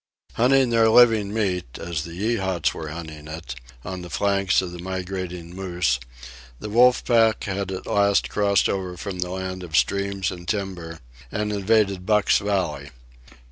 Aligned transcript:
Hunting 0.33 0.71
their 0.71 0.89
living 0.89 1.31
meat, 1.31 1.77
as 1.77 2.05
the 2.05 2.13
Yeehats 2.15 2.73
were 2.73 2.87
hunting 2.89 3.27
it, 3.27 3.53
on 3.85 4.01
the 4.01 4.09
flanks 4.09 4.59
of 4.59 4.71
the 4.71 4.79
migrating 4.81 5.55
moose, 5.55 5.99
the 6.59 6.71
wolf 6.71 7.05
pack 7.05 7.43
had 7.43 7.71
at 7.71 7.85
last 7.85 8.27
crossed 8.27 8.67
over 8.67 8.97
from 8.97 9.19
the 9.19 9.29
land 9.29 9.61
of 9.61 9.77
streams 9.77 10.31
and 10.31 10.47
timber 10.47 11.01
and 11.31 11.53
invaded 11.53 12.07
Buck's 12.07 12.39
valley. 12.39 12.89